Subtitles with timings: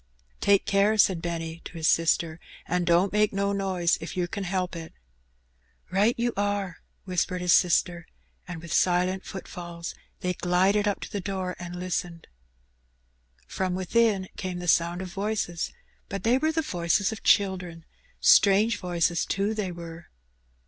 [0.39, 4.45] ''Take care/' said Benny to his sister, "an' don't make no noise if yer can
[4.45, 4.93] 'elp it."
[5.91, 8.07] ''Right you are/' whispered his sister,
[8.47, 12.25] and with silent footfalls they glided up to the door and listened.
[13.47, 15.71] Prom within came the sound of voices,
[16.09, 17.85] but they were the voices of children—
[18.19, 20.09] strange voices, too, they were.